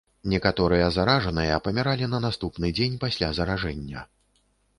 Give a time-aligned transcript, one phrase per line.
[0.31, 4.05] Некаторыя заражаныя паміралі на наступны дзень пасля заражэння.